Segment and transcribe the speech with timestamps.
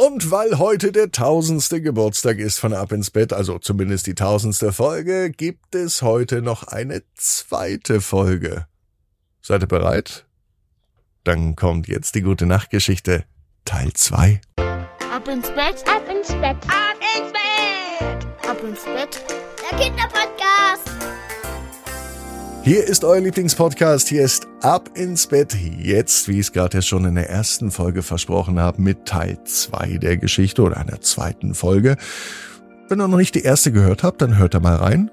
[0.00, 4.72] Und weil heute der tausendste Geburtstag ist von Ab ins Bett, also zumindest die tausendste
[4.72, 8.66] Folge, gibt es heute noch eine zweite Folge.
[9.42, 10.24] Seid ihr bereit?
[11.24, 13.24] Dann kommt jetzt die gute Nachtgeschichte,
[13.64, 14.40] Teil 2.
[15.12, 19.24] Ab ins Bett, ab ins Bett, ab ins Bett, ab ins Bett.
[19.68, 20.47] Der Kinderpodcast.
[22.68, 24.08] Hier ist euer Lieblingspodcast.
[24.08, 25.56] Hier ist Ab ins Bett.
[25.78, 29.96] Jetzt, wie ich es gerade schon in der ersten Folge versprochen habe, mit Teil 2
[29.96, 31.96] der Geschichte oder einer zweiten Folge.
[32.90, 35.10] Wenn ihr noch nicht die erste gehört habt, dann hört da mal rein.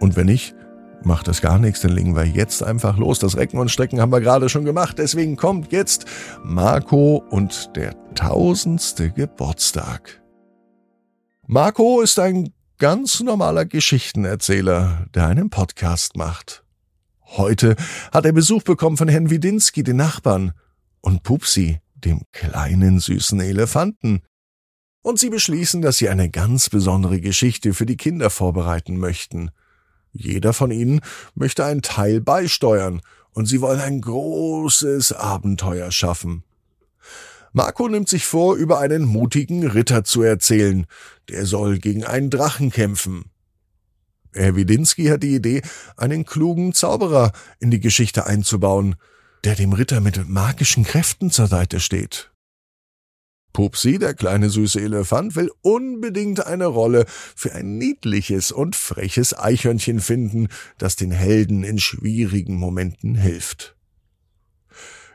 [0.00, 0.56] Und wenn nicht,
[1.04, 3.20] macht das gar nichts, dann legen wir jetzt einfach los.
[3.20, 4.98] Das Recken und Strecken haben wir gerade schon gemacht.
[4.98, 6.06] Deswegen kommt jetzt
[6.42, 10.20] Marco und der tausendste Geburtstag.
[11.46, 16.65] Marco ist ein ganz normaler Geschichtenerzähler, der einen Podcast macht.
[17.36, 17.76] Heute
[18.12, 20.52] hat er Besuch bekommen von Herrn Widinski, den Nachbarn,
[21.02, 24.22] und Pupsi, dem kleinen süßen Elefanten.
[25.02, 29.50] Und sie beschließen, dass sie eine ganz besondere Geschichte für die Kinder vorbereiten möchten.
[30.12, 31.00] Jeder von ihnen
[31.34, 33.02] möchte einen Teil beisteuern,
[33.32, 36.42] und sie wollen ein großes Abenteuer schaffen.
[37.52, 40.86] Marco nimmt sich vor, über einen mutigen Ritter zu erzählen,
[41.28, 43.30] der soll gegen einen Drachen kämpfen.
[44.36, 45.62] Herr Widinski hat die Idee,
[45.96, 48.96] einen klugen Zauberer in die Geschichte einzubauen,
[49.44, 52.32] der dem Ritter mit magischen Kräften zur Seite steht.
[53.52, 60.00] Pupsi, der kleine süße Elefant, will unbedingt eine Rolle für ein niedliches und freches Eichhörnchen
[60.00, 63.74] finden, das den Helden in schwierigen Momenten hilft.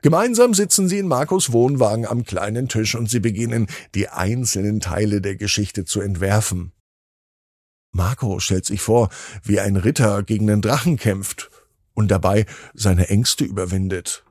[0.01, 5.21] Gemeinsam sitzen sie in Markus Wohnwagen am kleinen Tisch und sie beginnen, die einzelnen Teile
[5.21, 6.71] der Geschichte zu entwerfen.
[7.91, 9.09] Marco stellt sich vor,
[9.43, 11.49] wie ein Ritter gegen den Drachen kämpft
[11.93, 14.23] und dabei seine Ängste überwindet.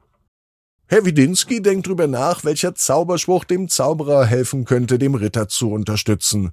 [0.87, 6.53] Herr Widinski denkt drüber nach, welcher Zauberspruch dem Zauberer helfen könnte, dem Ritter zu unterstützen.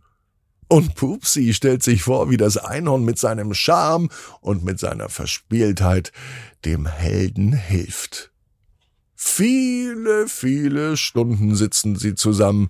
[0.67, 4.09] Und Pupsi stellt sich vor, wie das Einhorn mit seinem Charme
[4.42, 6.11] und mit seiner Verspieltheit
[6.65, 8.32] dem Helden hilft.
[9.15, 12.70] Viele, viele Stunden sitzen sie zusammen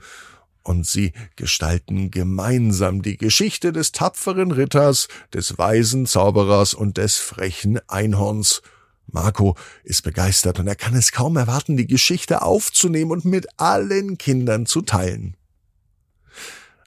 [0.67, 7.79] und sie gestalten gemeinsam die Geschichte des tapferen Ritters, des weisen Zauberers und des frechen
[7.88, 8.61] Einhorns.
[9.07, 14.17] Marco ist begeistert und er kann es kaum erwarten, die Geschichte aufzunehmen und mit allen
[14.17, 15.38] Kindern zu teilen.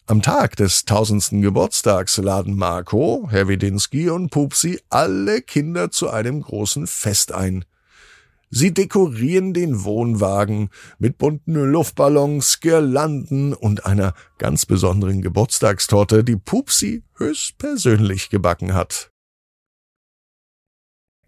[0.06, 6.42] Am Tag des tausendsten Geburtstags laden Marco, Herr Wedinski und Pupsi alle Kinder zu einem
[6.42, 7.64] großen Fest ein.
[8.52, 17.04] Sie dekorieren den Wohnwagen mit bunten Luftballons, Girlanden und einer ganz besonderen Geburtstagstorte, die Pupsi
[17.16, 19.12] höchstpersönlich gebacken hat.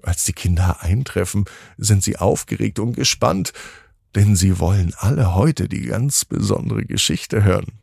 [0.03, 1.45] Als die Kinder eintreffen,
[1.77, 3.53] sind sie aufgeregt und gespannt,
[4.17, 7.79] denn sie wollen alle heute die ganz besondere Geschichte hören.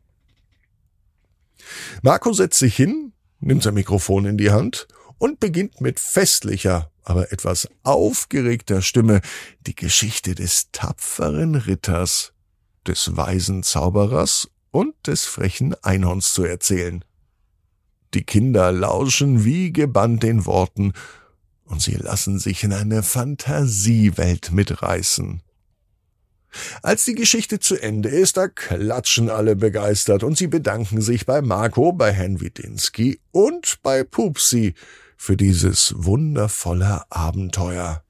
[2.01, 7.31] Marco setzt sich hin, nimmt sein Mikrofon in die Hand und beginnt mit festlicher, aber
[7.31, 9.21] etwas aufgeregter Stimme
[9.61, 12.33] die Geschichte des tapferen Ritters,
[12.85, 17.03] des weisen Zauberers und des frechen Einhorns zu erzählen.
[18.13, 20.93] Die Kinder lauschen wie gebannt den Worten,
[21.65, 25.41] und sie lassen sich in eine Fantasiewelt mitreißen.
[26.83, 31.41] Als die Geschichte zu Ende ist, da klatschen alle begeistert und sie bedanken sich bei
[31.41, 34.75] Marco, bei Herrn Widinski und bei Pupsi
[35.19, 38.03] für dieses wundervolle Abenteuer.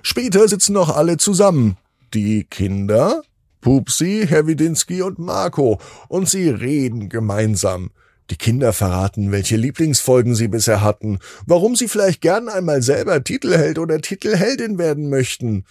[0.00, 1.76] Später sitzen noch alle zusammen.
[2.14, 3.22] Die Kinder,
[3.60, 7.90] Pupsi, Herr Widinski und Marco, und sie reden gemeinsam.
[8.30, 13.80] Die Kinder verraten, welche Lieblingsfolgen sie bisher hatten, warum sie vielleicht gern einmal selber Titelheld
[13.80, 15.64] oder Titelheldin werden möchten.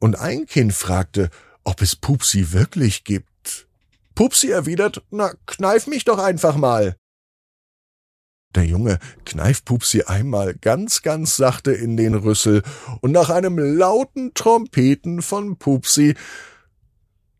[0.00, 1.30] Und ein Kind fragte,
[1.62, 3.68] ob es Pupsi wirklich gibt.
[4.16, 6.96] Pupsi erwidert, na, kneif mich doch einfach mal.
[8.54, 12.62] Der Junge kneift Pupsi einmal ganz, ganz sachte in den Rüssel
[13.00, 16.14] und nach einem lauten Trompeten von Pupsi,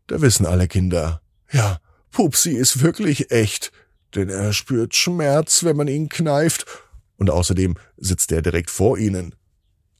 [0.07, 1.79] da wissen alle Kinder, ja,
[2.11, 3.71] Pupsi ist wirklich echt,
[4.15, 6.65] denn er spürt Schmerz, wenn man ihn kneift,
[7.17, 9.35] und außerdem sitzt er direkt vor ihnen.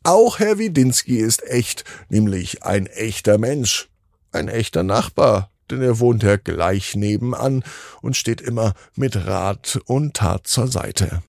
[0.03, 3.89] Auch Herr Widinski ist echt, nämlich ein echter Mensch,
[4.31, 7.63] ein echter Nachbar, denn er wohnt ja gleich nebenan
[8.01, 11.23] und steht immer mit Rat und Tat zur Seite.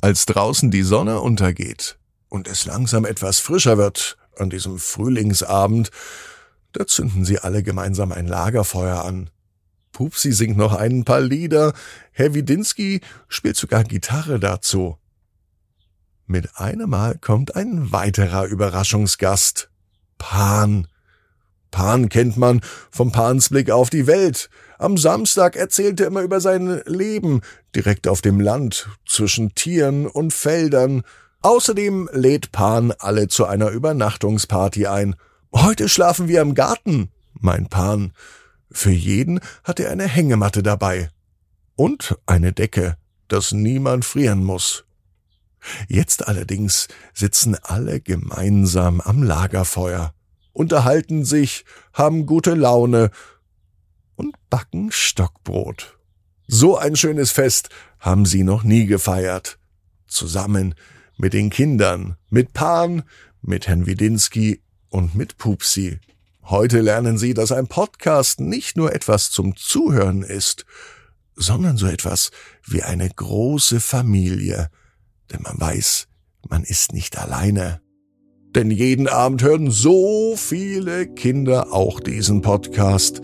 [0.00, 5.90] Als draußen die Sonne untergeht und es langsam etwas frischer wird an diesem Frühlingsabend,
[6.72, 9.30] da zünden sie alle gemeinsam ein Lagerfeuer an.
[9.92, 11.72] Pupsi singt noch ein paar Lieder,
[12.10, 14.98] Herr Widinski spielt sogar Gitarre dazu.
[16.26, 19.70] Mit einem Mal kommt ein weiterer Überraschungsgast.
[20.18, 20.88] Pan,
[21.74, 22.60] Pan kennt man
[22.92, 24.48] vom Pans Blick auf die Welt.
[24.78, 27.40] Am Samstag erzählt er immer über sein Leben,
[27.74, 31.02] direkt auf dem Land, zwischen Tieren und Feldern.
[31.42, 35.16] Außerdem lädt Pan alle zu einer Übernachtungsparty ein.
[35.52, 38.12] Heute schlafen wir im Garten, meint Pan.
[38.70, 41.10] Für jeden hat er eine Hängematte dabei.
[41.74, 44.84] Und eine Decke, dass niemand frieren muss.
[45.88, 50.14] Jetzt allerdings sitzen alle gemeinsam am Lagerfeuer,
[50.54, 53.10] unterhalten sich, haben gute Laune
[54.16, 55.98] und backen Stockbrot.
[56.46, 57.68] So ein schönes Fest
[57.98, 59.58] haben sie noch nie gefeiert.
[60.06, 60.74] Zusammen
[61.16, 63.02] mit den Kindern, mit Pan,
[63.42, 65.98] mit Herrn Widinski und mit Pupsi.
[66.44, 70.66] Heute lernen sie, dass ein Podcast nicht nur etwas zum Zuhören ist,
[71.34, 72.30] sondern so etwas
[72.66, 74.70] wie eine große Familie,
[75.32, 76.06] denn man weiß,
[76.48, 77.83] man ist nicht alleine.
[78.54, 83.20] Denn jeden Abend hören so viele Kinder auch diesen Podcast,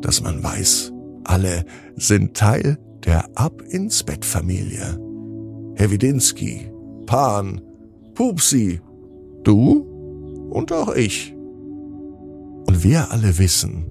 [0.00, 0.92] dass man weiß,
[1.24, 1.64] alle
[1.96, 4.98] sind Teil der Ab ins Bett Familie.
[5.76, 6.72] Herr Widinski,
[7.06, 7.60] Pan,
[8.14, 8.80] Pupsi,
[9.44, 9.86] du
[10.50, 11.34] und auch ich.
[12.66, 13.90] Und wir alle wissen,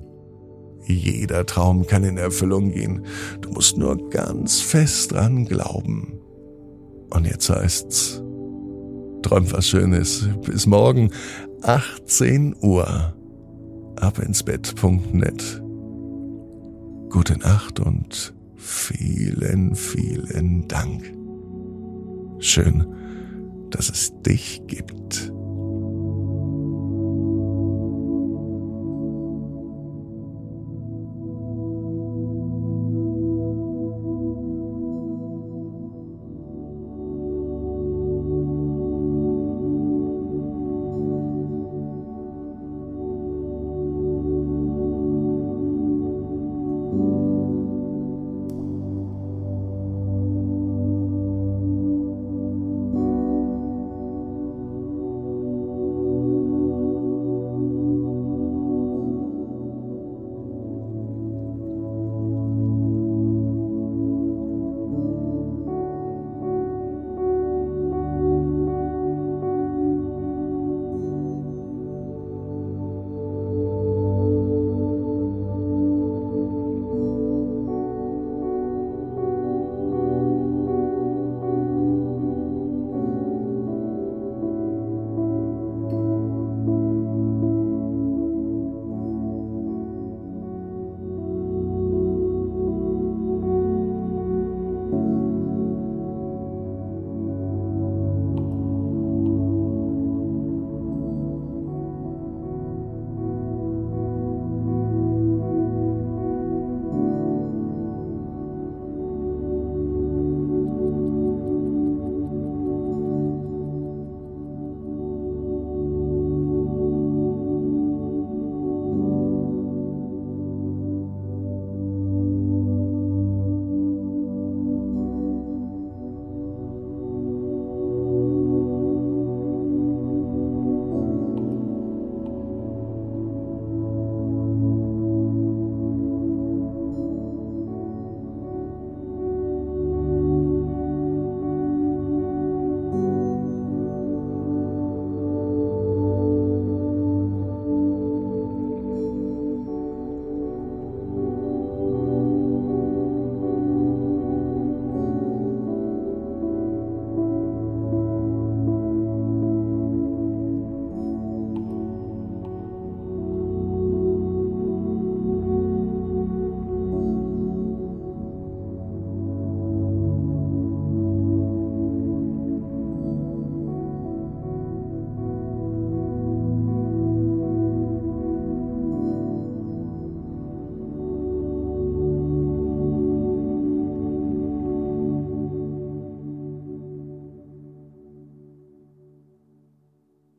[0.86, 3.06] jeder Traum kann in Erfüllung gehen.
[3.42, 6.20] Du musst nur ganz fest dran glauben.
[7.10, 8.22] Und jetzt heißt's,
[9.28, 10.30] träum was Schönes.
[10.46, 11.12] Bis morgen,
[11.62, 13.14] 18 Uhr.
[13.98, 15.62] Abinsbett.net.
[17.10, 21.14] Gute Nacht und vielen, vielen Dank.
[22.40, 22.86] Schön,
[23.70, 25.34] dass es dich gibt.